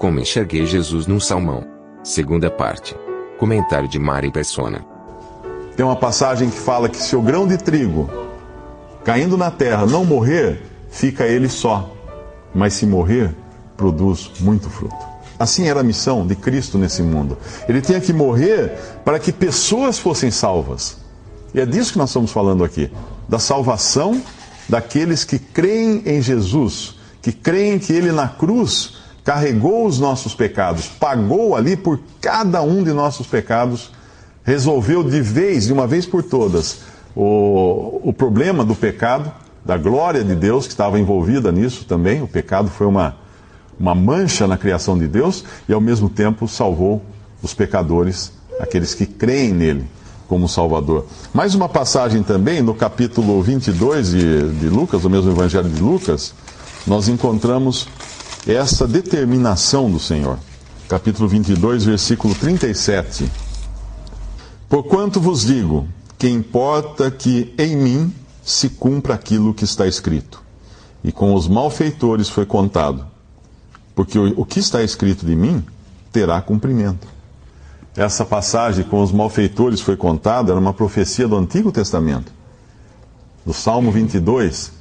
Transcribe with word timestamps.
Como 0.00 0.18
enxerguei 0.18 0.64
Jesus 0.64 1.06
num 1.06 1.20
salmão. 1.20 1.62
Segunda 2.02 2.50
parte. 2.50 2.96
Comentário 3.38 3.86
de 3.86 3.98
Mari 3.98 4.32
Persona. 4.32 4.82
Tem 5.76 5.84
uma 5.84 5.94
passagem 5.94 6.48
que 6.48 6.58
fala 6.58 6.88
que 6.88 6.96
se 6.96 7.14
o 7.14 7.20
grão 7.20 7.46
de 7.46 7.58
trigo 7.58 8.08
caindo 9.04 9.36
na 9.36 9.50
terra 9.50 9.84
não 9.84 10.02
morrer, 10.02 10.62
fica 10.88 11.26
ele 11.26 11.50
só. 11.50 11.94
Mas 12.54 12.72
se 12.72 12.86
morrer, 12.86 13.36
produz 13.76 14.30
muito 14.40 14.70
fruto. 14.70 14.96
Assim 15.38 15.68
era 15.68 15.80
a 15.80 15.84
missão 15.84 16.26
de 16.26 16.34
Cristo 16.34 16.78
nesse 16.78 17.02
mundo. 17.02 17.36
Ele 17.68 17.82
tinha 17.82 18.00
que 18.00 18.14
morrer 18.14 18.72
para 19.04 19.18
que 19.18 19.30
pessoas 19.30 19.98
fossem 19.98 20.30
salvas. 20.30 20.96
E 21.52 21.60
é 21.60 21.66
disso 21.66 21.92
que 21.92 21.98
nós 21.98 22.08
estamos 22.08 22.32
falando 22.32 22.64
aqui: 22.64 22.90
da 23.28 23.38
salvação 23.38 24.22
daqueles 24.66 25.24
que 25.24 25.38
creem 25.38 26.02
em 26.06 26.22
Jesus, 26.22 26.94
que 27.20 27.32
creem 27.32 27.78
que 27.78 27.92
Ele 27.92 28.10
na 28.10 28.28
cruz 28.28 28.99
carregou 29.24 29.86
os 29.86 29.98
nossos 29.98 30.34
pecados, 30.34 30.86
pagou 30.86 31.54
ali 31.54 31.76
por 31.76 32.00
cada 32.20 32.62
um 32.62 32.82
de 32.82 32.92
nossos 32.92 33.26
pecados, 33.26 33.90
resolveu 34.44 35.02
de 35.02 35.20
vez, 35.20 35.66
de 35.66 35.72
uma 35.72 35.86
vez 35.86 36.06
por 36.06 36.22
todas, 36.22 36.80
o, 37.14 38.00
o 38.02 38.12
problema 38.12 38.64
do 38.64 38.74
pecado, 38.74 39.32
da 39.64 39.76
glória 39.76 40.24
de 40.24 40.34
Deus 40.34 40.66
que 40.66 40.72
estava 40.72 40.98
envolvida 40.98 41.52
nisso 41.52 41.84
também. 41.84 42.22
O 42.22 42.26
pecado 42.26 42.68
foi 42.68 42.86
uma, 42.86 43.16
uma 43.78 43.94
mancha 43.94 44.46
na 44.46 44.56
criação 44.56 44.98
de 44.98 45.06
Deus 45.06 45.44
e, 45.68 45.72
ao 45.72 45.80
mesmo 45.80 46.08
tempo, 46.08 46.48
salvou 46.48 47.02
os 47.42 47.54
pecadores, 47.54 48.32
aqueles 48.58 48.94
que 48.94 49.06
creem 49.06 49.52
nele 49.52 49.86
como 50.26 50.48
Salvador. 50.48 51.06
Mais 51.34 51.54
uma 51.54 51.68
passagem 51.68 52.22
também, 52.22 52.62
no 52.62 52.74
capítulo 52.74 53.42
22 53.42 54.10
de, 54.10 54.48
de 54.60 54.68
Lucas, 54.68 55.02
do 55.02 55.10
mesmo 55.10 55.30
Evangelho 55.32 55.68
de 55.68 55.82
Lucas, 55.82 56.32
nós 56.86 57.08
encontramos 57.08 57.88
essa 58.46 58.86
determinação 58.86 59.90
do 59.90 59.98
Senhor. 59.98 60.38
Capítulo 60.88 61.28
22, 61.28 61.84
versículo 61.84 62.34
37. 62.34 63.30
Porquanto 64.68 65.20
vos 65.20 65.44
digo 65.44 65.86
que 66.18 66.28
importa 66.28 67.10
que 67.10 67.54
em 67.58 67.76
mim 67.76 68.14
se 68.42 68.70
cumpra 68.70 69.14
aquilo 69.14 69.54
que 69.54 69.64
está 69.64 69.86
escrito. 69.86 70.42
E 71.02 71.12
com 71.12 71.34
os 71.34 71.48
malfeitores 71.48 72.28
foi 72.28 72.44
contado, 72.44 73.06
porque 73.94 74.18
o, 74.18 74.44
que 74.44 74.60
está 74.60 74.82
escrito 74.82 75.24
de 75.24 75.34
mim 75.34 75.64
terá 76.12 76.40
cumprimento. 76.42 77.08
Essa 77.96 78.24
passagem 78.24 78.84
com 78.84 79.02
os 79.02 79.10
malfeitores 79.10 79.80
foi 79.80 79.96
contada 79.96 80.52
era 80.52 80.60
uma 80.60 80.74
profecia 80.74 81.26
do 81.26 81.36
Antigo 81.36 81.72
Testamento, 81.72 82.32
do 83.44 83.52
Salmo 83.54 83.90
22, 83.90 84.72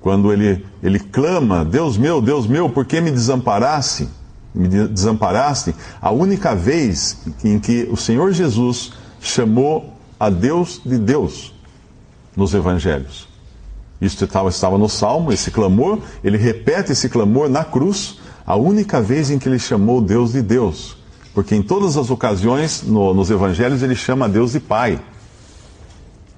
quando 0.00 0.32
ele, 0.32 0.64
ele 0.82 0.98
clama: 0.98 1.64
Deus 1.64 1.96
meu, 1.96 2.20
Deus 2.20 2.46
meu, 2.46 2.68
por 2.68 2.84
que 2.84 3.00
me 3.00 3.10
desamparaste? 3.10 4.08
Me 4.54 4.68
desamparaste? 4.68 5.74
A 6.00 6.10
única 6.10 6.54
vez 6.54 7.18
em 7.44 7.58
que 7.58 7.88
o 7.90 7.96
Senhor 7.96 8.32
Jesus 8.32 8.92
chamou 9.20 9.94
a 10.18 10.28
Deus 10.28 10.80
de 10.84 10.98
Deus 10.98 11.54
nos 12.36 12.54
evangelhos. 12.54 13.28
Isso 14.00 14.24
estava, 14.24 14.78
no 14.78 14.88
Salmo, 14.88 15.30
esse 15.30 15.50
clamor, 15.50 15.98
ele 16.24 16.38
repete 16.38 16.92
esse 16.92 17.08
clamor 17.08 17.50
na 17.50 17.62
cruz, 17.62 18.18
a 18.46 18.56
única 18.56 19.00
vez 19.00 19.30
em 19.30 19.38
que 19.38 19.46
ele 19.46 19.58
chamou 19.58 20.00
Deus 20.00 20.32
de 20.32 20.40
Deus. 20.40 20.96
Porque 21.34 21.54
em 21.54 21.62
todas 21.62 21.98
as 21.98 22.10
ocasiões, 22.10 22.82
no, 22.82 23.12
nos 23.12 23.30
evangelhos, 23.30 23.82
ele 23.82 23.94
chama 23.94 24.28
Deus 24.28 24.52
de 24.52 24.60
Pai. 24.60 24.98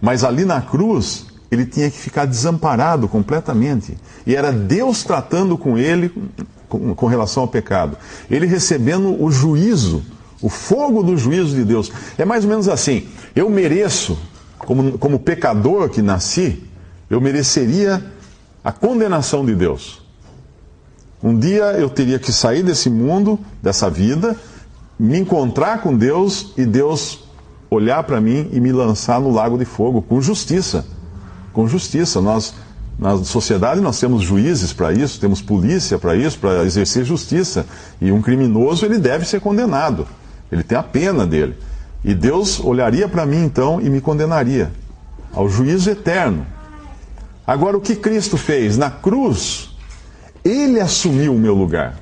Mas 0.00 0.24
ali 0.24 0.44
na 0.44 0.60
cruz, 0.60 1.26
ele 1.52 1.66
tinha 1.66 1.90
que 1.90 1.98
ficar 1.98 2.24
desamparado 2.24 3.06
completamente. 3.06 3.98
E 4.26 4.34
era 4.34 4.50
Deus 4.50 5.04
tratando 5.04 5.58
com 5.58 5.76
ele 5.76 6.10
com, 6.66 6.94
com 6.94 7.06
relação 7.06 7.42
ao 7.42 7.48
pecado. 7.48 7.98
Ele 8.30 8.46
recebendo 8.46 9.22
o 9.22 9.30
juízo, 9.30 10.02
o 10.40 10.48
fogo 10.48 11.02
do 11.02 11.14
juízo 11.14 11.54
de 11.54 11.62
Deus. 11.62 11.92
É 12.16 12.24
mais 12.24 12.44
ou 12.44 12.50
menos 12.50 12.68
assim: 12.68 13.06
eu 13.36 13.50
mereço, 13.50 14.18
como, 14.56 14.96
como 14.96 15.18
pecador 15.18 15.90
que 15.90 16.00
nasci, 16.00 16.62
eu 17.10 17.20
mereceria 17.20 18.02
a 18.64 18.72
condenação 18.72 19.44
de 19.44 19.54
Deus. 19.54 20.00
Um 21.22 21.38
dia 21.38 21.64
eu 21.74 21.90
teria 21.90 22.18
que 22.18 22.32
sair 22.32 22.62
desse 22.62 22.88
mundo, 22.88 23.38
dessa 23.62 23.90
vida, 23.90 24.38
me 24.98 25.18
encontrar 25.18 25.82
com 25.82 25.94
Deus 25.94 26.54
e 26.56 26.64
Deus 26.64 27.24
olhar 27.68 28.02
para 28.04 28.22
mim 28.22 28.48
e 28.52 28.58
me 28.58 28.72
lançar 28.72 29.20
no 29.20 29.30
lago 29.30 29.58
de 29.58 29.66
fogo 29.66 30.00
com 30.00 30.18
justiça 30.18 30.86
com 31.52 31.68
justiça. 31.68 32.20
Nós, 32.20 32.54
na 32.98 33.18
sociedade, 33.18 33.80
nós 33.80 33.98
temos 33.98 34.22
juízes 34.22 34.72
para 34.72 34.92
isso, 34.92 35.20
temos 35.20 35.40
polícia 35.40 35.98
para 35.98 36.16
isso, 36.16 36.38
para 36.38 36.64
exercer 36.64 37.04
justiça. 37.04 37.66
E 38.00 38.10
um 38.10 38.22
criminoso, 38.22 38.84
ele 38.84 38.98
deve 38.98 39.24
ser 39.24 39.40
condenado. 39.40 40.06
Ele 40.50 40.62
tem 40.62 40.76
a 40.76 40.82
pena 40.82 41.26
dele. 41.26 41.56
E 42.04 42.14
Deus 42.14 42.60
olharia 42.60 43.08
para 43.08 43.24
mim 43.24 43.44
então 43.44 43.80
e 43.80 43.88
me 43.88 44.00
condenaria 44.00 44.72
ao 45.32 45.48
juízo 45.48 45.90
eterno. 45.90 46.46
Agora, 47.46 47.76
o 47.76 47.80
que 47.80 47.96
Cristo 47.96 48.36
fez? 48.36 48.76
Na 48.76 48.90
cruz, 48.90 49.70
ele 50.44 50.80
assumiu 50.80 51.34
o 51.34 51.38
meu 51.38 51.54
lugar. 51.54 52.00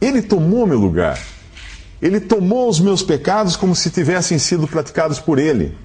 Ele 0.00 0.22
tomou 0.22 0.66
meu 0.66 0.78
lugar. 0.78 1.18
Ele 2.00 2.18
tomou 2.18 2.68
os 2.68 2.80
meus 2.80 3.02
pecados 3.02 3.56
como 3.56 3.76
se 3.76 3.90
tivessem 3.90 4.38
sido 4.38 4.66
praticados 4.66 5.20
por 5.20 5.38
ele. 5.38 5.76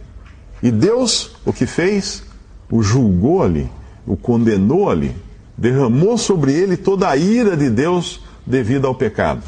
E 0.63 0.71
Deus, 0.71 1.35
o 1.45 1.51
que 1.51 1.65
fez? 1.65 2.23
O 2.69 2.81
julgou 2.81 3.43
ali, 3.43 3.69
o 4.05 4.15
condenou 4.15 4.89
ali, 4.89 5.15
derramou 5.57 6.17
sobre 6.17 6.53
ele 6.53 6.75
toda 6.77 7.09
a 7.09 7.15
ira 7.15 7.55
de 7.55 7.69
Deus 7.69 8.21
devido 8.45 8.87
ao 8.87 8.95
pecado. 8.95 9.43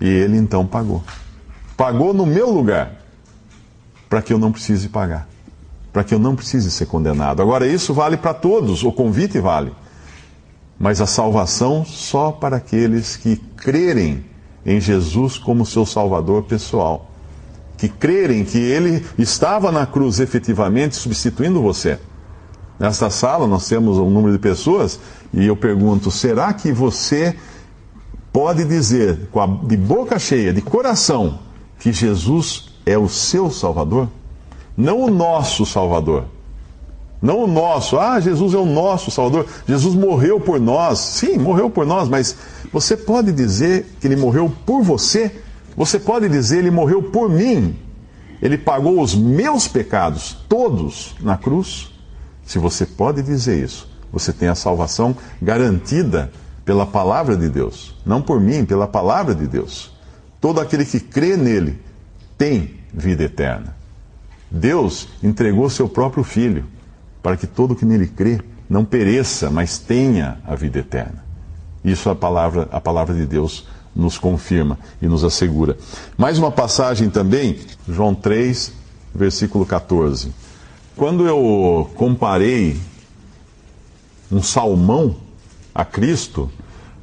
E 0.00 0.08
ele 0.08 0.36
então 0.36 0.66
pagou. 0.66 1.02
Pagou 1.76 2.14
no 2.14 2.24
meu 2.24 2.50
lugar, 2.50 2.92
para 4.08 4.22
que 4.22 4.32
eu 4.32 4.38
não 4.38 4.52
precise 4.52 4.88
pagar, 4.88 5.28
para 5.92 6.04
que 6.04 6.14
eu 6.14 6.18
não 6.18 6.36
precise 6.36 6.70
ser 6.70 6.86
condenado. 6.86 7.42
Agora, 7.42 7.66
isso 7.66 7.92
vale 7.92 8.16
para 8.16 8.34
todos, 8.34 8.84
o 8.84 8.92
convite 8.92 9.40
vale. 9.40 9.72
Mas 10.78 11.00
a 11.00 11.06
salvação 11.06 11.84
só 11.84 12.32
para 12.32 12.56
aqueles 12.56 13.16
que 13.16 13.36
crerem 13.36 14.24
em 14.64 14.80
Jesus 14.80 15.38
como 15.38 15.66
seu 15.66 15.84
Salvador 15.84 16.44
pessoal. 16.44 17.10
Que 17.76 17.88
crerem 17.88 18.44
que 18.44 18.58
Ele 18.58 19.04
estava 19.18 19.70
na 19.70 19.86
cruz 19.86 20.20
efetivamente 20.20 20.96
substituindo 20.96 21.60
você 21.60 21.98
Nesta 22.78 23.08
sala 23.08 23.46
nós 23.46 23.68
temos 23.68 23.98
um 23.98 24.10
número 24.10 24.32
de 24.32 24.38
pessoas 24.38 24.98
e 25.32 25.46
eu 25.46 25.56
pergunto: 25.56 26.10
será 26.10 26.52
que 26.52 26.72
você 26.72 27.36
pode 28.32 28.64
dizer 28.64 29.28
de 29.64 29.76
boca 29.76 30.18
cheia, 30.18 30.52
de 30.52 30.60
coração, 30.60 31.38
que 31.78 31.92
Jesus 31.92 32.70
é 32.84 32.98
o 32.98 33.08
seu 33.08 33.50
Salvador? 33.50 34.08
Não 34.76 35.02
o 35.02 35.10
nosso 35.10 35.64
Salvador. 35.64 36.24
Não 37.22 37.44
o 37.44 37.46
nosso. 37.46 37.98
Ah, 37.98 38.20
Jesus 38.20 38.52
é 38.52 38.58
o 38.58 38.66
nosso 38.66 39.10
Salvador. 39.10 39.46
Jesus 39.66 39.94
morreu 39.94 40.40
por 40.40 40.60
nós. 40.60 40.98
Sim, 40.98 41.38
morreu 41.38 41.70
por 41.70 41.86
nós, 41.86 42.08
mas 42.08 42.36
você 42.72 42.96
pode 42.96 43.32
dizer 43.32 43.86
que 44.00 44.06
ele 44.06 44.16
morreu 44.16 44.52
por 44.66 44.82
você? 44.82 45.40
Você 45.76 45.98
pode 45.98 46.28
dizer 46.28 46.58
ele 46.58 46.70
morreu 46.70 47.02
por 47.02 47.30
mim? 47.30 47.78
Ele 48.42 48.58
pagou 48.58 49.00
os 49.00 49.14
meus 49.14 49.66
pecados, 49.66 50.36
todos, 50.48 51.14
na 51.20 51.38
cruz? 51.38 51.93
Se 52.44 52.58
você 52.58 52.86
pode 52.86 53.22
dizer 53.22 53.62
isso, 53.62 53.88
você 54.12 54.32
tem 54.32 54.48
a 54.48 54.54
salvação 54.54 55.16
garantida 55.40 56.30
pela 56.64 56.86
palavra 56.86 57.36
de 57.36 57.48
Deus. 57.48 57.94
Não 58.04 58.22
por 58.22 58.40
mim, 58.40 58.64
pela 58.64 58.86
palavra 58.86 59.34
de 59.34 59.46
Deus. 59.46 59.92
Todo 60.40 60.60
aquele 60.60 60.84
que 60.84 61.00
crê 61.00 61.36
nele 61.36 61.80
tem 62.38 62.74
vida 62.92 63.24
eterna. 63.24 63.74
Deus 64.50 65.08
entregou 65.22 65.68
seu 65.68 65.88
próprio 65.88 66.22
Filho 66.22 66.64
para 67.22 67.36
que 67.36 67.46
todo 67.46 67.74
que 67.74 67.84
nele 67.84 68.06
crê 68.06 68.40
não 68.68 68.84
pereça, 68.84 69.50
mas 69.50 69.78
tenha 69.78 70.38
a 70.46 70.54
vida 70.54 70.78
eterna. 70.78 71.24
Isso 71.84 72.08
a 72.08 72.14
palavra, 72.14 72.68
a 72.70 72.80
palavra 72.80 73.14
de 73.14 73.26
Deus 73.26 73.66
nos 73.94 74.18
confirma 74.18 74.78
e 75.00 75.06
nos 75.06 75.24
assegura. 75.24 75.76
Mais 76.16 76.38
uma 76.38 76.50
passagem 76.50 77.10
também, 77.10 77.58
João 77.88 78.14
3, 78.14 78.72
versículo 79.14 79.64
14. 79.64 80.32
Quando 80.96 81.26
eu 81.26 81.90
comparei 81.96 82.76
um 84.30 84.40
salmão 84.40 85.16
a 85.74 85.84
Cristo, 85.84 86.48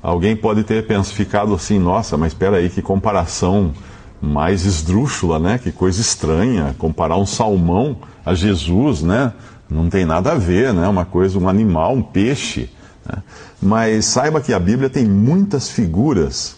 alguém 0.02 0.34
pode 0.34 0.64
ter 0.64 0.86
ficado 1.04 1.54
assim, 1.54 1.78
nossa, 1.78 2.16
mas 2.18 2.32
espera 2.32 2.58
aí, 2.58 2.70
que 2.70 2.82
comparação 2.82 3.74
mais 4.22 4.66
esdrúxula, 4.66 5.40
né? 5.40 5.58
Que 5.58 5.74
coisa 5.74 6.00
estranha, 6.00 6.74
comparar 6.78 7.18
um 7.18 7.26
salmão 7.26 7.98
a 8.26 8.34
Jesus, 8.34 9.02
né? 9.02 9.34
Não 9.70 9.90
tem 9.90 10.06
nada 10.06 10.34
a 10.34 10.36
ver, 10.36 10.74
né? 10.74 10.88
Uma 10.88 11.04
coisa, 11.04 11.38
um 11.38 11.50
animal, 11.50 11.94
um 11.94 12.02
peixe. 12.02 12.70
Né? 13.06 13.22
Mas 13.62 14.06
saiba 14.06 14.40
que 14.40 14.54
a 14.54 14.60
Bíblia 14.60 14.90
tem 14.90 15.06
muitas 15.06 15.70
figuras 15.70 16.56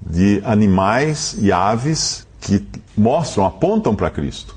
de 0.00 0.40
animais 0.44 1.36
e 1.38 1.52
aves 1.52 2.26
que 2.40 2.66
mostram, 2.96 3.44
apontam 3.44 3.94
para 3.94 4.08
Cristo. 4.08 4.56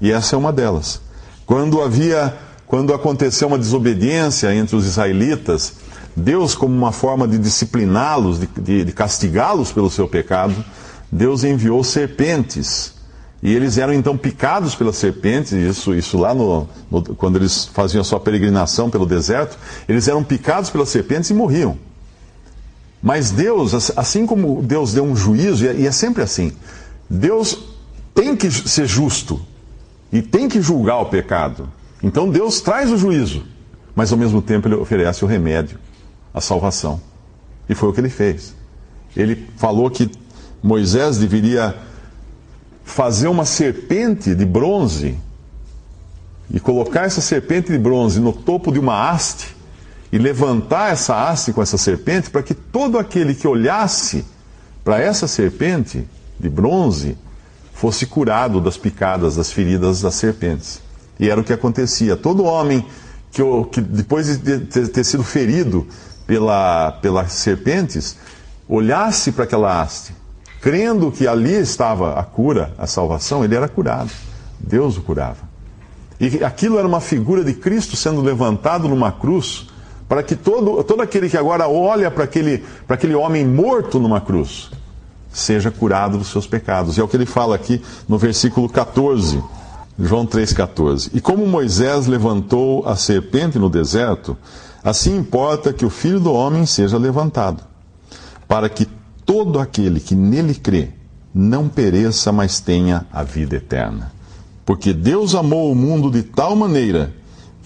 E 0.00 0.12
essa 0.12 0.36
é 0.36 0.38
uma 0.38 0.52
delas. 0.52 1.07
Quando 1.48 1.80
havia, 1.80 2.36
quando 2.66 2.92
aconteceu 2.92 3.48
uma 3.48 3.56
desobediência 3.56 4.54
entre 4.54 4.76
os 4.76 4.84
israelitas, 4.84 5.72
Deus, 6.14 6.54
como 6.54 6.76
uma 6.76 6.92
forma 6.92 7.26
de 7.26 7.38
discipliná-los, 7.38 8.38
de, 8.38 8.46
de, 8.60 8.84
de 8.84 8.92
castigá-los 8.92 9.72
pelo 9.72 9.88
seu 9.88 10.06
pecado, 10.06 10.62
Deus 11.10 11.44
enviou 11.44 11.82
serpentes. 11.82 12.92
E 13.42 13.50
eles 13.54 13.78
eram 13.78 13.94
então 13.94 14.14
picados 14.14 14.74
pelas 14.74 14.96
serpentes, 14.96 15.52
isso, 15.52 15.94
isso 15.94 16.18
lá 16.18 16.34
no, 16.34 16.68
no, 16.90 17.02
quando 17.14 17.36
eles 17.36 17.64
faziam 17.64 18.02
a 18.02 18.04
sua 18.04 18.20
peregrinação 18.20 18.90
pelo 18.90 19.06
deserto, 19.06 19.56
eles 19.88 20.06
eram 20.06 20.22
picados 20.22 20.68
pelas 20.68 20.90
serpentes 20.90 21.30
e 21.30 21.34
morriam. 21.34 21.78
Mas 23.02 23.30
Deus, 23.30 23.72
assim 23.96 24.26
como 24.26 24.60
Deus 24.60 24.92
deu 24.92 25.04
um 25.04 25.16
juízo, 25.16 25.64
e 25.64 25.86
é 25.86 25.92
sempre 25.92 26.22
assim, 26.22 26.52
Deus 27.08 27.58
tem 28.14 28.36
que 28.36 28.50
ser 28.50 28.86
justo 28.86 29.40
e 30.12 30.22
tem 30.22 30.48
que 30.48 30.60
julgar 30.60 30.98
o 30.98 31.06
pecado. 31.06 31.68
Então 32.02 32.28
Deus 32.28 32.60
traz 32.60 32.90
o 32.90 32.96
juízo, 32.96 33.44
mas 33.94 34.12
ao 34.12 34.18
mesmo 34.18 34.40
tempo 34.40 34.68
ele 34.68 34.74
oferece 34.74 35.24
o 35.24 35.28
remédio, 35.28 35.78
a 36.32 36.40
salvação. 36.40 37.00
E 37.68 37.74
foi 37.74 37.88
o 37.88 37.92
que 37.92 38.00
ele 38.00 38.08
fez. 38.08 38.54
Ele 39.16 39.48
falou 39.56 39.90
que 39.90 40.10
Moisés 40.62 41.18
deveria 41.18 41.76
fazer 42.84 43.28
uma 43.28 43.44
serpente 43.44 44.34
de 44.34 44.44
bronze 44.44 45.18
e 46.50 46.58
colocar 46.58 47.04
essa 47.04 47.20
serpente 47.20 47.70
de 47.70 47.78
bronze 47.78 48.20
no 48.20 48.32
topo 48.32 48.72
de 48.72 48.78
uma 48.78 49.10
haste 49.10 49.54
e 50.10 50.16
levantar 50.16 50.92
essa 50.92 51.28
haste 51.28 51.52
com 51.52 51.60
essa 51.60 51.76
serpente 51.76 52.30
para 52.30 52.42
que 52.42 52.54
todo 52.54 52.98
aquele 52.98 53.34
que 53.34 53.46
olhasse 53.46 54.24
para 54.82 54.98
essa 54.98 55.28
serpente 55.28 56.08
de 56.40 56.48
bronze 56.48 57.18
fosse 57.78 58.06
curado 58.06 58.60
das 58.60 58.76
picadas, 58.76 59.36
das 59.36 59.50
feridas 59.50 60.00
das 60.00 60.14
serpentes. 60.14 60.80
E 61.18 61.30
era 61.30 61.40
o 61.40 61.44
que 61.44 61.52
acontecia. 61.52 62.16
Todo 62.16 62.44
homem 62.44 62.84
que, 63.30 63.42
que 63.72 63.80
depois 63.80 64.38
de 64.38 64.60
ter 64.88 65.04
sido 65.04 65.24
ferido 65.24 65.86
pela, 66.26 66.92
pelas 67.00 67.32
serpentes, 67.32 68.16
olhasse 68.68 69.32
para 69.32 69.44
aquela 69.44 69.80
haste 69.80 70.18
crendo 70.60 71.10
que 71.10 71.26
ali 71.26 71.54
estava 71.54 72.18
a 72.18 72.22
cura, 72.22 72.74
a 72.78 72.86
salvação, 72.86 73.44
ele 73.44 73.54
era 73.54 73.68
curado. 73.68 74.10
Deus 74.58 74.96
o 74.96 75.02
curava. 75.02 75.48
E 76.20 76.42
aquilo 76.42 76.78
era 76.78 76.86
uma 76.86 77.00
figura 77.00 77.44
de 77.44 77.54
Cristo 77.54 77.96
sendo 77.96 78.20
levantado 78.20 78.88
numa 78.88 79.12
cruz, 79.12 79.68
para 80.08 80.22
que 80.22 80.34
todo, 80.34 80.82
todo 80.82 81.00
aquele 81.00 81.28
que 81.28 81.36
agora 81.36 81.68
olha 81.68 82.10
para 82.10 82.24
aquele, 82.24 82.64
para 82.86 82.96
aquele 82.96 83.14
homem 83.14 83.46
morto 83.46 84.00
numa 84.00 84.20
cruz, 84.20 84.70
seja 85.32 85.70
curado 85.70 86.18
dos 86.18 86.28
seus 86.28 86.46
pecados. 86.46 86.96
E 86.96 87.00
é 87.00 87.04
o 87.04 87.08
que 87.08 87.16
ele 87.16 87.26
fala 87.26 87.54
aqui 87.54 87.82
no 88.08 88.18
versículo 88.18 88.68
14, 88.68 89.42
João 89.98 90.26
3,14. 90.26 91.10
E 91.14 91.20
como 91.20 91.46
Moisés 91.46 92.06
levantou 92.06 92.86
a 92.86 92.96
serpente 92.96 93.58
no 93.58 93.68
deserto, 93.68 94.36
assim 94.82 95.16
importa 95.16 95.72
que 95.72 95.84
o 95.84 95.90
filho 95.90 96.20
do 96.20 96.32
homem 96.32 96.66
seja 96.66 96.96
levantado, 96.98 97.62
para 98.46 98.68
que 98.68 98.86
todo 99.24 99.58
aquele 99.58 100.00
que 100.00 100.14
nele 100.14 100.54
crê 100.54 100.90
não 101.34 101.68
pereça, 101.68 102.32
mas 102.32 102.60
tenha 102.60 103.06
a 103.12 103.22
vida 103.22 103.56
eterna. 103.56 104.12
Porque 104.64 104.92
Deus 104.92 105.34
amou 105.34 105.70
o 105.70 105.74
mundo 105.74 106.10
de 106.10 106.22
tal 106.22 106.56
maneira 106.56 107.14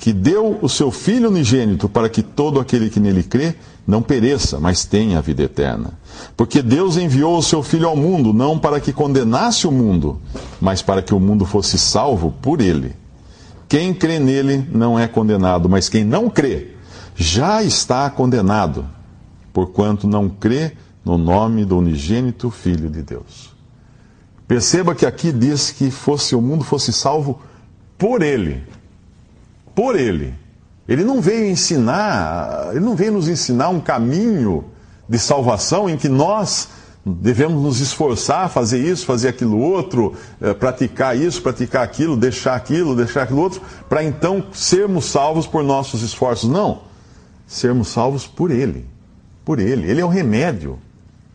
que 0.03 0.13
deu 0.13 0.59
o 0.61 0.69
seu 0.69 0.91
Filho 0.91 1.29
unigênito 1.29 1.89
para 1.89 2.09
que 2.09 2.25
todo 2.25 2.59
aquele 2.59 2.91
que 2.91 2.99
nele 2.99 3.23
crê 3.23 3.55
não 3.87 4.03
pereça, 4.03 4.59
mas 4.59 4.85
tenha 4.85 5.19
a 5.19 5.21
vida 5.21 5.45
eterna. 5.45 5.97
Porque 6.37 6.61
Deus 6.61 6.97
enviou 6.97 7.39
o 7.39 7.43
seu 7.43 7.63
Filho 7.63 7.87
ao 7.87 7.95
mundo 7.95 8.33
não 8.33 8.59
para 8.59 8.81
que 8.81 8.93
condenasse 8.93 9.65
o 9.65 9.71
mundo, 9.71 10.21
mas 10.61 10.83
para 10.83 11.03
que 11.03 11.15
o 11.15 11.21
mundo 11.21 11.47
fosse 11.47 11.79
salvo 11.79 12.35
por 12.43 12.61
ele. 12.61 12.97
Quem 13.69 13.95
crê 13.95 14.19
nele 14.19 14.67
não 14.73 14.99
é 14.99 15.07
condenado, 15.07 15.69
mas 15.69 15.89
quem 15.89 16.03
não 16.03 16.29
crê 16.29 16.73
já 17.15 17.63
está 17.63 18.11
condenado, 18.11 18.85
porquanto 19.53 20.09
não 20.09 20.29
crê 20.29 20.73
no 21.05 21.17
nome 21.17 21.65
do 21.65 21.79
unigênito 21.79 22.51
Filho 22.51 22.91
de 22.91 23.03
Deus. 23.03 23.55
Perceba 24.49 24.97
que 24.97 25.07
aqui 25.07 25.31
diz 25.31 25.71
que 25.71 25.93
fosse 25.93 26.35
o 26.35 26.43
mundo 26.43 26.65
fosse 26.65 26.93
salvo 26.93 27.41
por 27.97 28.21
ele. 28.21 28.65
Por 29.75 29.99
ele. 29.99 30.35
Ele 30.89 31.05
não 31.05 31.21
veio 31.21 31.47
ensinar, 31.47 32.69
ele 32.71 32.81
não 32.81 32.97
veio 32.97 33.13
nos 33.13 33.29
ensinar 33.29 33.69
um 33.69 33.81
caminho 33.81 34.65
de 35.09 35.19
salvação 35.19 35.89
em 35.89 35.97
que 35.97 36.09
nós 36.09 36.69
devemos 37.05 37.63
nos 37.63 37.81
esforçar, 37.81 38.49
fazer 38.49 38.79
isso, 38.79 39.07
fazer 39.07 39.29
aquilo 39.29 39.59
outro, 39.59 40.15
eh, 40.41 40.55
praticar 40.55 41.17
isso, 41.17 41.43
praticar 41.43 41.83
aquilo, 41.83 42.17
deixar 42.17 42.55
aquilo, 42.55 42.95
deixar 42.95 43.23
aquilo 43.23 43.41
outro, 43.41 43.61
para 43.89 44.05
então 44.05 44.45
sermos 44.53 45.07
salvos 45.07 45.47
por 45.47 45.65
nossos 45.65 46.03
esforços. 46.03 46.49
Não. 46.49 46.83
Sermos 47.47 47.89
salvos 47.89 48.27
por 48.27 48.51
Ele. 48.51 48.87
Por 49.45 49.59
Ele. 49.59 49.91
Ele 49.91 50.01
é 50.01 50.05
o 50.05 50.09
remédio. 50.09 50.79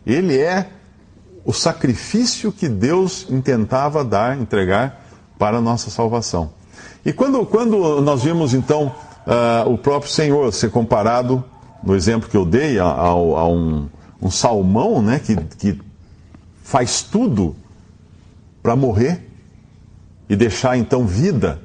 Ele 0.06 0.38
é 0.38 0.70
o 1.44 1.52
sacrifício 1.52 2.50
que 2.50 2.68
Deus 2.68 3.26
intentava 3.30 4.04
dar, 4.04 4.38
entregar 4.38 5.04
para 5.38 5.58
a 5.58 5.60
nossa 5.60 5.90
salvação. 5.90 6.57
E 7.04 7.12
quando, 7.12 7.44
quando 7.46 8.00
nós 8.00 8.22
vimos 8.22 8.54
então 8.54 8.94
uh, 9.26 9.70
o 9.70 9.78
próprio 9.78 10.10
Senhor 10.10 10.52
ser 10.52 10.70
comparado, 10.70 11.44
no 11.82 11.94
exemplo 11.94 12.28
que 12.28 12.36
eu 12.36 12.44
dei, 12.44 12.78
a, 12.78 12.84
a, 12.84 13.08
a 13.08 13.48
um, 13.48 13.88
um, 14.20 14.30
salmão 14.30 15.00
né, 15.00 15.18
que, 15.18 15.36
que 15.36 15.80
faz 16.62 17.02
tudo 17.02 17.54
para 18.62 18.74
morrer 18.74 19.26
e 20.28 20.36
deixar 20.36 20.76
então 20.76 21.06
vida 21.06 21.60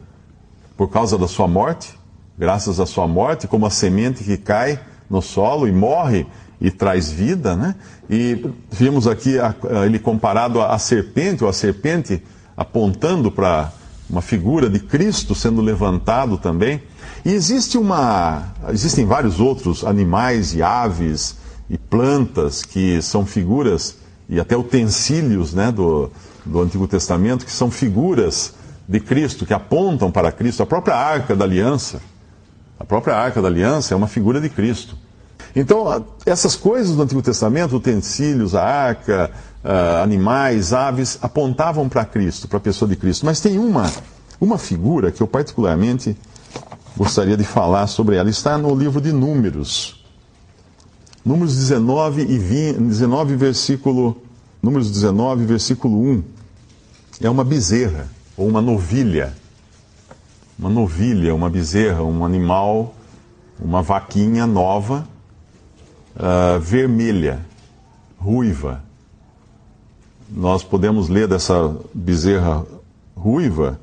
por 0.77 0.89
causa 0.89 1.17
da 1.17 1.27
sua 1.27 1.47
morte, 1.47 1.97
graças 2.37 2.79
à 2.79 2.85
sua 2.85 3.07
morte, 3.07 3.47
como 3.47 3.65
a 3.65 3.69
semente 3.69 4.23
que 4.23 4.37
cai 4.37 4.79
no 5.09 5.21
solo 5.21 5.67
e 5.67 5.71
morre 5.71 6.25
e 6.59 6.71
traz 6.71 7.11
vida, 7.11 7.55
né? 7.55 7.75
E 8.09 8.49
vimos 8.71 9.05
aqui 9.05 9.37
a, 9.37 9.53
ele 9.85 9.99
comparado 9.99 10.61
à 10.61 10.77
serpente, 10.79 11.43
ou 11.43 11.49
a 11.49 11.53
serpente 11.53 12.23
apontando 12.55 13.29
para 13.29 13.71
uma 14.13 14.21
figura 14.21 14.69
de 14.69 14.79
Cristo 14.79 15.33
sendo 15.33 15.59
levantado 15.59 16.37
também. 16.37 16.83
E 17.25 17.31
existe 17.31 17.79
uma, 17.79 18.53
existem 18.69 19.05
vários 19.05 19.39
outros 19.39 19.83
animais 19.83 20.53
e 20.53 20.61
aves 20.61 21.37
e 21.67 21.79
plantas 21.79 22.61
que 22.63 23.01
são 23.01 23.25
figuras 23.25 23.97
e 24.29 24.39
até 24.39 24.55
utensílios, 24.55 25.53
né, 25.53 25.71
do, 25.71 26.11
do 26.45 26.61
Antigo 26.61 26.87
Testamento 26.87 27.43
que 27.43 27.51
são 27.51 27.71
figuras 27.71 28.53
de 28.87 28.99
Cristo 28.99 29.47
que 29.47 29.53
apontam 29.53 30.11
para 30.11 30.31
Cristo. 30.31 30.61
A 30.61 30.65
própria 30.65 30.95
Arca 30.95 31.35
da 31.35 31.45
Aliança, 31.45 31.99
a 32.79 32.85
própria 32.85 33.15
Arca 33.15 33.41
da 33.41 33.47
Aliança 33.47 33.95
é 33.95 33.97
uma 33.97 34.07
figura 34.07 34.39
de 34.39 34.49
Cristo. 34.49 34.95
Então, 35.55 36.03
essas 36.25 36.55
coisas 36.55 36.95
do 36.95 37.03
Antigo 37.03 37.21
Testamento, 37.21 37.75
utensílios, 37.75 38.55
a 38.55 38.63
arca, 38.63 39.31
animais, 40.01 40.73
aves, 40.73 41.19
apontavam 41.21 41.87
para 41.87 42.03
Cristo, 42.05 42.47
para 42.47 42.57
a 42.57 42.61
pessoa 42.61 42.89
de 42.89 42.95
Cristo. 42.95 43.25
Mas 43.25 43.39
tem 43.39 43.59
uma, 43.59 43.91
uma 44.41 44.57
figura 44.57 45.11
que 45.11 45.21
eu 45.21 45.27
particularmente 45.27 46.17
gostaria 46.97 47.37
de 47.37 47.43
falar 47.43 47.85
sobre 47.87 48.15
ela. 48.15 48.29
Está 48.29 48.57
no 48.57 48.75
livro 48.75 48.99
de 48.99 49.13
Números. 49.13 50.03
Números 51.23 51.55
19 51.55 52.23
e 52.23 52.37
20, 52.37 52.79
19, 52.79 53.35
versículo, 53.35 54.21
Números 54.61 54.89
19, 54.91 55.45
versículo 55.45 56.01
1. 56.01 56.23
É 57.21 57.29
uma 57.29 57.43
bezerra, 57.43 58.07
ou 58.35 58.47
uma 58.47 58.59
novilha. 58.59 59.33
Uma 60.57 60.69
novilha, 60.69 61.33
uma 61.33 61.49
bezerra, 61.49 62.03
um 62.03 62.25
animal, 62.25 62.95
uma 63.59 63.81
vaquinha 63.81 64.47
nova 64.47 65.12
uh, 66.15 66.59
vermelha, 66.59 67.39
ruiva. 68.17 68.83
Nós 70.29 70.63
podemos 70.63 71.09
ler 71.09 71.27
dessa 71.27 71.75
bezerra 71.93 72.65
ruiva, 73.15 73.79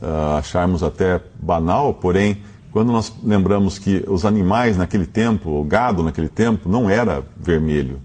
uh, 0.00 0.36
acharmos 0.38 0.82
até 0.82 1.20
banal, 1.40 1.94
porém, 1.94 2.42
quando 2.70 2.92
nós 2.92 3.12
lembramos 3.24 3.78
que 3.78 4.04
os 4.06 4.24
animais 4.24 4.76
naquele 4.76 5.06
tempo, 5.06 5.50
o 5.50 5.64
gado 5.64 6.02
naquele 6.02 6.28
tempo, 6.28 6.68
não 6.68 6.88
era 6.88 7.24
vermelho. 7.36 8.00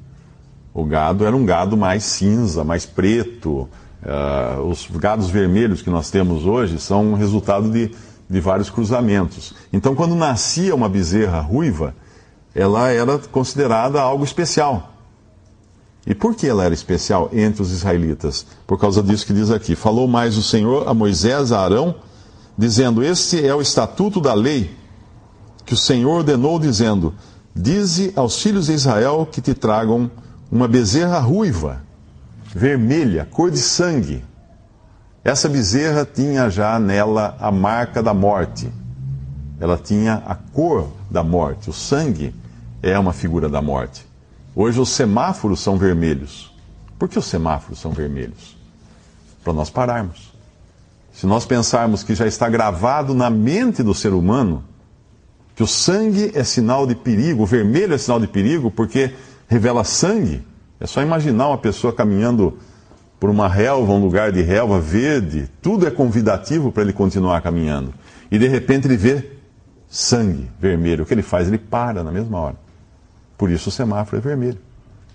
O 0.74 0.84
gado 0.84 1.26
era 1.26 1.36
um 1.36 1.46
gado 1.46 1.78
mais 1.78 2.04
cinza, 2.04 2.64
mais 2.64 2.86
preto. 2.86 3.70
Uh, 4.02 4.62
os 4.68 4.88
gados 4.90 5.30
vermelhos 5.30 5.82
que 5.82 5.90
nós 5.90 6.10
temos 6.10 6.46
hoje 6.46 6.80
são 6.80 7.14
resultado 7.14 7.70
de, 7.70 7.92
de 8.28 8.40
vários 8.40 8.70
cruzamentos. 8.70 9.54
Então, 9.72 9.94
quando 9.94 10.16
nascia 10.16 10.74
uma 10.74 10.90
bezerra 10.90 11.40
ruiva, 11.40 11.94
ela 12.56 12.90
era 12.90 13.18
considerada 13.20 14.00
algo 14.00 14.24
especial. 14.24 14.92
E 16.06 16.14
por 16.14 16.36
que 16.36 16.48
ela 16.48 16.66
era 16.66 16.74
especial 16.74 17.30
entre 17.32 17.62
os 17.62 17.72
israelitas? 17.72 18.46
Por 18.68 18.78
causa 18.78 19.02
disso 19.02 19.26
que 19.26 19.34
diz 19.34 19.50
aqui: 19.50 19.76
Falou 19.76 20.08
mais 20.08 20.38
o 20.38 20.44
Senhor 20.44 20.88
a 20.88 20.94
Moisés, 20.94 21.52
a 21.52 21.62
Arão, 21.62 21.96
dizendo: 22.58 23.02
Este 23.02 23.46
é 23.46 23.56
o 23.56 23.62
estatuto 23.62 24.20
da 24.20 24.34
lei 24.34 24.76
que 25.66 25.74
o 25.74 25.78
Senhor 25.78 26.18
ordenou, 26.18 26.60
dizendo: 26.60 27.14
Dize 27.56 28.12
aos 28.16 28.42
filhos 28.42 28.66
de 28.68 28.74
Israel 28.74 29.28
que 29.32 29.42
te 29.42 29.54
tragam 29.54 30.12
uma 30.52 30.68
bezerra 30.68 31.20
ruiva, 31.20 31.82
vermelha, 32.54 33.28
cor 33.32 33.50
de 33.50 33.60
sangue. 33.60 34.24
Essa 35.24 35.48
bezerra 35.48 36.06
tinha 36.06 36.50
já 36.50 36.78
nela 36.78 37.38
a 37.40 37.50
marca 37.50 38.04
da 38.04 38.14
morte. 38.14 38.70
Ela 39.58 39.78
tinha 39.78 40.22
a 40.26 40.36
cor 40.36 40.90
da 41.10 41.24
morte. 41.24 41.70
O 41.70 41.74
sangue 41.74 42.36
é 42.84 43.00
uma 43.00 43.14
figura 43.14 43.48
da 43.48 43.62
morte. 43.62 44.06
Hoje 44.54 44.80
os 44.80 44.90
semáforos 44.90 45.62
são 45.62 45.78
vermelhos. 45.78 46.54
Por 47.00 47.08
que 47.08 47.18
os 47.18 47.26
semáforos 47.26 47.80
são 47.80 47.92
vermelhos? 47.92 48.58
Para 49.44 49.54
nós 49.54 49.70
pararmos. 49.70 50.34
Se 51.14 51.26
nós 51.26 51.46
pensarmos 51.46 52.04
que 52.04 52.14
já 52.14 52.28
está 52.28 52.50
gravado 52.50 53.14
na 53.14 53.30
mente 53.30 53.82
do 53.82 53.94
ser 53.94 54.14
humano 54.14 54.64
que 55.56 55.64
o 55.64 55.68
sangue 55.68 56.32
é 56.34 56.44
sinal 56.44 56.86
de 56.86 56.96
perigo, 56.96 57.44
o 57.44 57.46
vermelho 57.46 57.94
é 57.94 57.98
sinal 57.98 58.20
de 58.20 58.28
perigo 58.28 58.70
porque 58.70 59.14
revela 59.48 59.84
sangue. 59.84 60.44
É 60.80 60.88
só 60.88 61.02
imaginar 61.02 61.48
uma 61.48 61.58
pessoa 61.58 61.94
caminhando 61.94 62.58
por 63.20 63.30
uma 63.30 63.48
relva, 63.48 63.94
um 63.94 64.02
lugar 64.02 64.32
de 64.32 64.42
relva 64.42 64.80
verde, 64.80 65.50
tudo 65.62 65.88
é 65.88 65.92
convidativo 65.92 66.72
para 66.72 66.84
ele 66.84 66.92
continuar 66.92 67.42
caminhando. 67.42 67.94
E 68.30 68.38
de 68.38 68.48
repente 68.48 68.88
ele 68.88 68.98
vê 68.98 69.32
sangue 69.88 70.50
vermelho. 70.60 71.04
O 71.04 71.06
que 71.06 71.14
ele 71.14 71.22
faz? 71.22 71.48
Ele 71.48 71.60
para 71.60 72.04
na 72.04 72.12
mesma 72.12 72.40
hora. 72.40 72.63
Por 73.38 73.50
isso 73.50 73.70
o 73.70 73.72
semáforo 73.72 74.18
é 74.18 74.22
vermelho. 74.22 74.60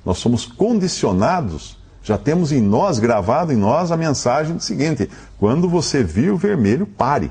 Nós 0.05 0.19
somos 0.19 0.47
condicionados, 0.47 1.77
já 2.03 2.17
temos 2.17 2.53
em 2.53 2.61
nós, 2.61 2.99
gravado 2.99 3.53
em 3.53 3.57
nós, 3.57 3.93
a 3.93 3.97
mensagem 3.97 4.59
seguinte: 4.59 5.11
quando 5.39 5.69
você 5.69 6.03
vir 6.03 6.33
o 6.33 6.37
vermelho, 6.37 6.87
pare. 6.87 7.31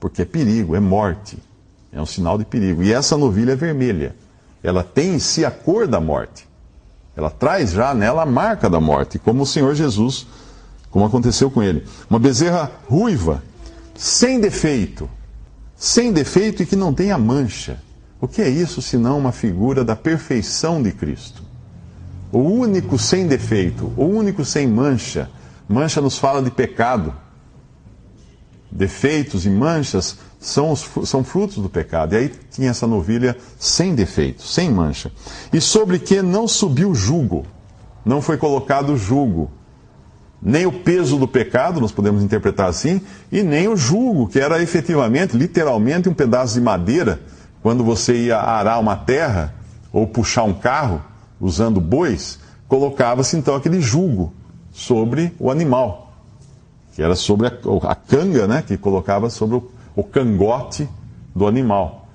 Porque 0.00 0.22
é 0.22 0.24
perigo, 0.24 0.74
é 0.74 0.80
morte. 0.80 1.38
É 1.92 2.00
um 2.00 2.06
sinal 2.06 2.36
de 2.36 2.44
perigo. 2.44 2.82
E 2.82 2.92
essa 2.92 3.16
novilha 3.16 3.52
é 3.52 3.56
vermelha. 3.56 4.16
Ela 4.62 4.82
tem 4.82 5.14
em 5.14 5.18
si 5.18 5.44
a 5.44 5.50
cor 5.50 5.86
da 5.86 6.00
morte. 6.00 6.48
Ela 7.14 7.30
traz 7.30 7.70
já 7.70 7.94
nela 7.94 8.22
a 8.22 8.26
marca 8.26 8.70
da 8.70 8.80
morte, 8.80 9.18
como 9.18 9.42
o 9.42 9.46
Senhor 9.46 9.74
Jesus, 9.74 10.26
como 10.90 11.04
aconteceu 11.04 11.50
com 11.50 11.62
ele. 11.62 11.84
Uma 12.08 12.18
bezerra 12.18 12.70
ruiva, 12.88 13.42
sem 13.94 14.40
defeito, 14.40 15.08
sem 15.76 16.12
defeito 16.12 16.62
e 16.62 16.66
que 16.66 16.74
não 16.74 16.92
tenha 16.92 17.18
mancha. 17.18 17.78
O 18.22 18.28
que 18.28 18.40
é 18.40 18.48
isso 18.48 18.80
senão 18.80 19.18
uma 19.18 19.32
figura 19.32 19.84
da 19.84 19.96
perfeição 19.96 20.80
de 20.80 20.92
Cristo? 20.92 21.42
O 22.30 22.38
único 22.38 22.96
sem 22.96 23.26
defeito, 23.26 23.92
o 23.96 24.04
único 24.04 24.44
sem 24.44 24.64
mancha. 24.68 25.28
Mancha 25.68 26.00
nos 26.00 26.18
fala 26.18 26.40
de 26.40 26.48
pecado. 26.48 27.12
Defeitos 28.70 29.44
e 29.44 29.50
manchas 29.50 30.16
são, 30.38 30.70
os, 30.70 30.88
são 31.04 31.24
frutos 31.24 31.56
do 31.56 31.68
pecado. 31.68 32.14
E 32.14 32.16
aí 32.16 32.32
tinha 32.48 32.70
essa 32.70 32.86
novilha 32.86 33.36
sem 33.58 33.92
defeito, 33.92 34.44
sem 34.44 34.70
mancha. 34.70 35.10
E 35.52 35.60
sobre 35.60 35.98
que 35.98 36.22
não 36.22 36.46
subiu 36.46 36.94
jugo, 36.94 37.44
não 38.04 38.22
foi 38.22 38.36
colocado 38.36 38.96
jugo. 38.96 39.50
Nem 40.40 40.64
o 40.64 40.72
peso 40.72 41.16
do 41.16 41.26
pecado, 41.26 41.80
nós 41.80 41.90
podemos 41.90 42.22
interpretar 42.22 42.68
assim, 42.68 43.00
e 43.32 43.42
nem 43.42 43.66
o 43.66 43.76
jugo, 43.76 44.28
que 44.28 44.38
era 44.38 44.62
efetivamente, 44.62 45.36
literalmente, 45.36 46.08
um 46.08 46.14
pedaço 46.14 46.54
de 46.54 46.60
madeira, 46.60 47.20
quando 47.62 47.84
você 47.84 48.14
ia 48.14 48.38
arar 48.38 48.80
uma 48.80 48.96
terra 48.96 49.54
ou 49.92 50.06
puxar 50.06 50.42
um 50.42 50.52
carro 50.52 51.00
usando 51.40 51.80
bois, 51.80 52.38
colocava-se 52.66 53.36
então 53.36 53.54
aquele 53.54 53.80
jugo 53.80 54.32
sobre 54.72 55.32
o 55.38 55.50
animal, 55.50 56.12
que 56.94 57.02
era 57.02 57.14
sobre 57.14 57.46
a, 57.46 57.52
a 57.88 57.94
canga, 57.94 58.46
né, 58.46 58.64
que 58.66 58.76
colocava 58.76 59.30
sobre 59.30 59.56
o, 59.56 59.70
o 59.94 60.02
cangote 60.02 60.88
do 61.34 61.46
animal. 61.46 62.08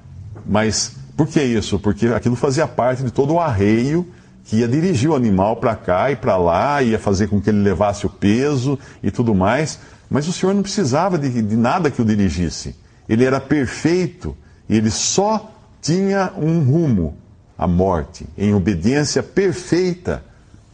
Mas 0.45 0.95
por 1.15 1.27
que 1.27 1.41
isso? 1.41 1.79
Porque 1.79 2.07
aquilo 2.07 2.35
fazia 2.35 2.67
parte 2.67 3.03
de 3.03 3.11
todo 3.11 3.33
o 3.33 3.39
arreio 3.39 4.07
que 4.43 4.57
ia 4.57 4.67
dirigir 4.67 5.09
o 5.09 5.15
animal 5.15 5.57
para 5.57 5.75
cá 5.75 6.09
e 6.09 6.15
para 6.15 6.37
lá, 6.37 6.81
ia 6.81 6.97
fazer 6.97 7.27
com 7.27 7.41
que 7.41 7.49
ele 7.49 7.61
levasse 7.61 8.05
o 8.05 8.09
peso 8.09 8.79
e 9.03 9.11
tudo 9.11 9.35
mais. 9.35 9.79
Mas 10.09 10.27
o 10.27 10.31
Senhor 10.31 10.53
não 10.53 10.61
precisava 10.61 11.17
de, 11.17 11.41
de 11.41 11.55
nada 11.57 11.91
que 11.91 12.01
o 12.01 12.05
dirigisse. 12.05 12.73
Ele 13.09 13.25
era 13.25 13.41
perfeito 13.41 14.35
e 14.69 14.75
ele 14.75 14.91
só 14.91 15.51
tinha 15.81 16.31
um 16.37 16.63
rumo, 16.63 17.15
a 17.57 17.67
morte, 17.67 18.25
em 18.37 18.53
obediência 18.53 19.23
perfeita 19.23 20.23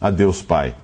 a 0.00 0.10
Deus 0.10 0.42
Pai. 0.42 0.74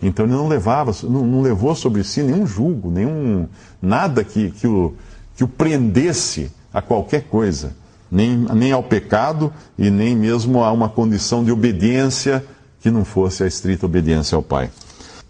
Então 0.00 0.26
ele 0.26 0.34
não 0.34 0.46
levava, 0.46 0.92
não, 1.04 1.26
não 1.26 1.40
levou 1.40 1.74
sobre 1.74 2.04
si 2.04 2.22
nenhum 2.22 2.46
julgo, 2.46 2.90
nenhum 2.90 3.48
nada 3.80 4.22
que, 4.22 4.50
que 4.50 4.66
o 4.66 4.94
que 5.38 5.44
o 5.44 5.48
prendesse 5.48 6.50
a 6.74 6.82
qualquer 6.82 7.22
coisa, 7.28 7.72
nem, 8.10 8.36
nem 8.36 8.72
ao 8.72 8.82
pecado 8.82 9.52
e 9.78 9.88
nem 9.88 10.16
mesmo 10.16 10.64
a 10.64 10.72
uma 10.72 10.88
condição 10.88 11.44
de 11.44 11.52
obediência 11.52 12.44
que 12.80 12.90
não 12.90 13.04
fosse 13.04 13.44
a 13.44 13.46
estrita 13.46 13.86
obediência 13.86 14.34
ao 14.34 14.42
Pai. 14.42 14.68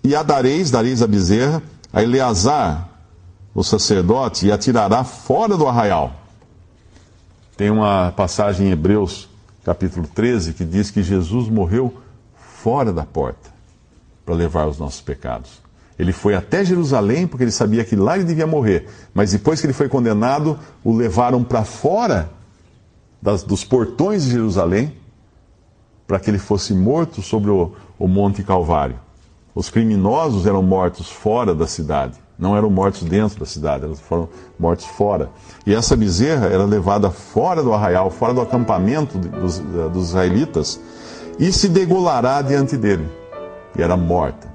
E 0.02 0.16
a 0.16 0.22
dareis, 0.22 0.70
dareis 0.70 1.02
a 1.02 1.06
bezerra, 1.06 1.62
a 1.92 2.02
Eleazar, 2.02 2.88
o 3.54 3.62
sacerdote, 3.62 4.46
e 4.46 4.52
a 4.52 4.56
tirará 4.56 5.04
fora 5.04 5.58
do 5.58 5.68
arraial. 5.68 6.14
Tem 7.58 7.70
uma 7.70 8.12
passagem 8.12 8.68
em 8.68 8.70
Hebreus, 8.70 9.28
capítulo 9.64 10.06
13, 10.06 10.52
que 10.52 10.64
diz 10.64 10.92
que 10.92 11.02
Jesus 11.02 11.48
morreu 11.48 11.92
fora 12.36 12.92
da 12.92 13.02
porta 13.04 13.50
para 14.24 14.36
levar 14.36 14.68
os 14.68 14.78
nossos 14.78 15.00
pecados. 15.00 15.60
Ele 15.98 16.12
foi 16.12 16.36
até 16.36 16.64
Jerusalém 16.64 17.26
porque 17.26 17.42
ele 17.42 17.50
sabia 17.50 17.84
que 17.84 17.96
lá 17.96 18.14
ele 18.14 18.22
devia 18.22 18.46
morrer. 18.46 18.88
Mas 19.12 19.32
depois 19.32 19.60
que 19.60 19.66
ele 19.66 19.72
foi 19.72 19.88
condenado, 19.88 20.56
o 20.84 20.94
levaram 20.94 21.42
para 21.42 21.64
fora 21.64 22.30
das, 23.20 23.42
dos 23.42 23.64
portões 23.64 24.22
de 24.22 24.30
Jerusalém 24.30 24.94
para 26.06 26.20
que 26.20 26.30
ele 26.30 26.38
fosse 26.38 26.72
morto 26.72 27.20
sobre 27.22 27.50
o, 27.50 27.72
o 27.98 28.06
Monte 28.06 28.44
Calvário. 28.44 29.00
Os 29.52 29.68
criminosos 29.68 30.46
eram 30.46 30.62
mortos 30.62 31.10
fora 31.10 31.52
da 31.56 31.66
cidade, 31.66 32.20
não 32.38 32.56
eram 32.56 32.70
mortos 32.70 33.02
dentro 33.02 33.40
da 33.40 33.46
cidade, 33.46 33.84
eles 33.84 34.00
foram 34.00 34.28
mortos 34.58 34.86
fora. 34.86 35.30
E 35.66 35.74
essa 35.74 35.96
bezerra 35.96 36.46
era 36.46 36.64
levada 36.64 37.10
fora 37.10 37.62
do 37.62 37.72
arraial, 37.72 38.10
fora 38.10 38.32
do 38.32 38.40
acampamento 38.40 39.18
dos, 39.18 39.58
dos 39.58 40.08
israelitas, 40.08 40.80
e 41.38 41.52
se 41.52 41.68
degolará 41.68 42.40
diante 42.42 42.76
dele. 42.76 43.08
E 43.76 43.82
era 43.82 43.96
morta. 43.96 44.48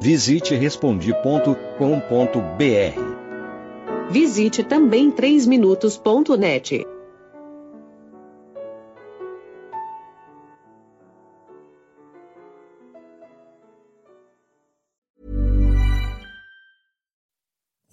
Visite 0.00 0.54
respondi.com.br. 0.54 3.14
Visite 4.10 4.62
também 4.62 5.10
3minutos.net. 5.10 6.86